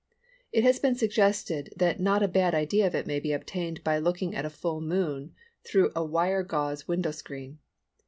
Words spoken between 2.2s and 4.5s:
a bad idea of it may be obtained by looking at a